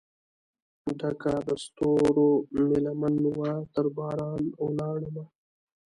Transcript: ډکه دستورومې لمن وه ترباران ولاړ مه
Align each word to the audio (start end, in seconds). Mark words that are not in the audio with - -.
ډکه 0.99 1.33
دستورومې 1.47 2.77
لمن 2.85 3.15
وه 3.37 3.51
ترباران 3.73 4.43
ولاړ 4.63 4.99
مه 5.13 5.25